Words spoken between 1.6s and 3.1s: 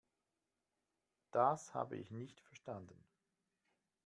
habe ich nicht verstanden.